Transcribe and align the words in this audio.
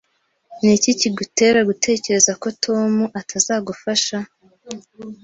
Niki 0.61 0.91
kigutera 0.99 1.59
gutekereza 1.69 2.31
ko 2.41 2.47
Tom 2.63 2.93
atazagufasha? 3.19 4.17